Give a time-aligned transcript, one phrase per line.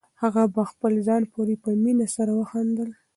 [0.21, 2.89] هغه په خپل ځان پورې په مینه سره وخندل.